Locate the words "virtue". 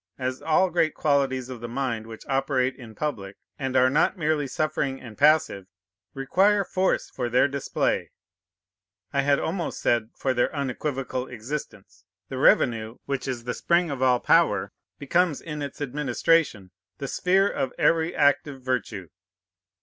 18.63-19.07